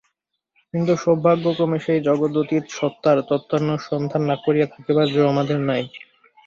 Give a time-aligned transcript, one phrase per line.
[0.73, 5.83] কিন্তু সৌভাগ্যক্রমে সেই জগদতীত সত্তার তত্ত্বানুসন্ধান না করিয়া থাকিবার যো আমাদের নাই।